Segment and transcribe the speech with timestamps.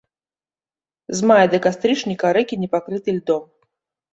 [1.19, 3.43] З мая да кастрычніка рэкі не пакрыты льдом.